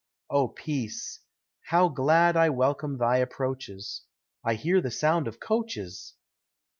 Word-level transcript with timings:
Oh 0.31 0.47
Peace! 0.47 1.19
how 1.65 1.87
glad 1.89 2.35
I 2.35 2.49
welcome 2.49 2.97
thy 2.97 3.17
approaches 3.17 4.01
I 4.43 4.55
hear 4.55 4.81
the 4.81 4.89
sound 4.89 5.27
of 5.27 5.39
coaches. 5.39 6.15